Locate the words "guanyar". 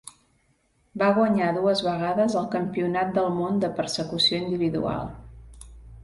1.17-1.49